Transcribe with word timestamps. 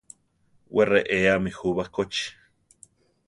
Wé 0.73 0.83
reéami 0.93 1.51
jú 1.57 1.69
bakóchi. 1.79 2.25